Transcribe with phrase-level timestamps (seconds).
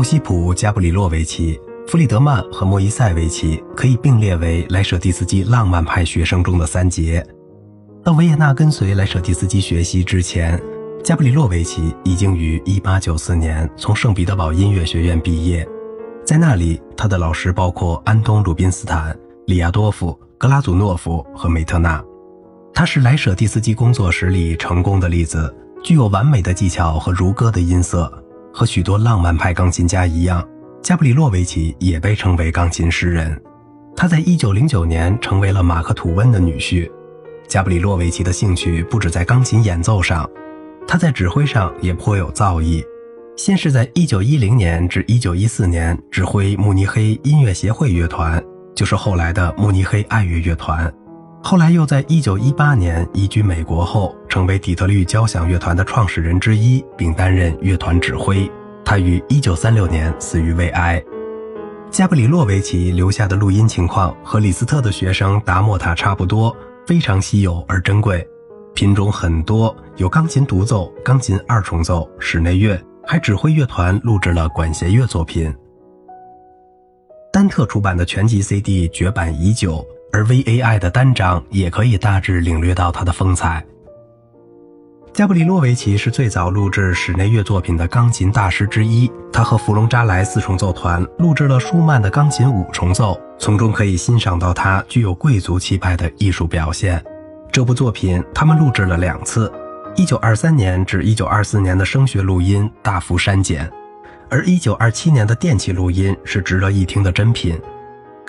[0.00, 7.22] 奥西普·加布里洛维奇、弗里德曼和莫伊塞维奇可以并列为莱舍蒂斯基浪漫派学生中的三杰。
[8.02, 10.58] 到维也纳跟随莱舍蒂斯基学习之前，
[11.04, 15.68] 加布里洛维奇已经于1894年从圣彼得堡音乐学院毕业。
[16.24, 19.14] 在那里，他的老师包括安东·鲁宾斯坦、
[19.48, 22.02] 里亚多夫、格拉祖诺夫和梅特纳。
[22.72, 28.10] 他是莱舍蒂斯基工作室里成功的例子，具有完美的技巧和如歌的音色。
[28.60, 30.46] 和许多浪漫派钢琴家一样，
[30.82, 33.42] 加布里洛维奇也被称为钢琴诗人。
[33.96, 36.86] 他在1909年成为了马克·吐温的女婿。
[37.48, 40.28] 加布里洛维奇的兴趣不止在钢琴演奏上，
[40.86, 42.84] 他在指挥上也颇有造诣。
[43.34, 48.44] 先是在1910年至1914年指挥慕尼黑音乐协会乐团，
[48.76, 50.92] 就是后来的慕尼黑爱乐乐团。
[51.42, 58.48] 后来又在1918年移居美国后，成为底特律交响乐团的创始人之一，并担任乐团指挥。
[58.84, 61.02] 他于1936年死于胃癌。
[61.90, 66.54] 加布里洛维奇留下的录音情况和李斯特的学生达莫塔差不多，
[66.86, 68.24] 非常稀有而珍贵，
[68.74, 75.52] 品种很多，有钢琴独奏、钢琴二重奏、室内乐，还指挥乐团录制了管弦乐作品。
[77.32, 79.84] 丹特出版的全集 CD 绝版已久。
[80.12, 83.64] 而 VAI 的单张也可以大致领略到它的风采。
[85.12, 97.04] 加布里洛维奇是最早录制室内乐作品的钢琴大师之一，他和弗隆扎莱四重奏团录制了舒曼的钢琴五重奏，从中可以欣赏到他具有贵族气派的艺术表现。
[97.50, 99.52] 这部作品他们录制了两次
[99.96, 103.68] ，1923年至1924年的声学录音大幅删减，
[104.30, 107.60] 而1927年的电气录音是值得一听的珍品。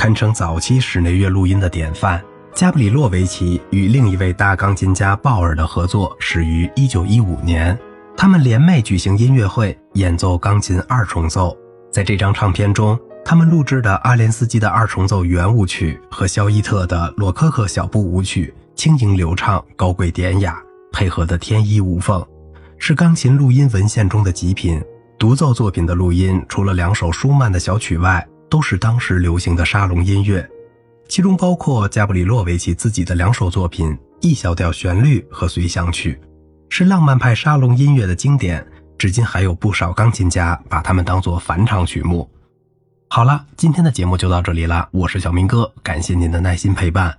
[0.00, 2.18] 堪称早期室内乐录音的典范。
[2.54, 7.78] 加布里洛维奇与另一位大钢琴家鲍尔的合作始于1915年，
[8.16, 11.54] 他们联袂举行音乐会，演奏钢琴二重奏。
[11.92, 20.58] 在这张唱片中，他们录制的阿连斯基的二重奏圆舞曲和肖伊特的洛科克小步舞曲轻盈流畅、高贵典雅，
[20.92, 22.26] 配合得天衣无缝，
[22.78, 24.82] 是钢琴录音文献中的极品。
[25.18, 30.46] 独奏作品的录音，除了两首舒曼的小曲外，都是当时流行的沙龙音乐，
[31.08, 33.88] 其中包括加布里洛维奇自己的两首作品
[34.20, 36.20] 《E 小调旋律》和《随想曲》，
[36.68, 38.66] 是浪漫派沙龙音乐的经典，
[38.98, 42.28] 至今还有不少钢琴家把它们当作返场曲目。
[43.08, 47.16] 好了，今天的节目就到这里了，我是小明哥，感谢您的耐心陪伴。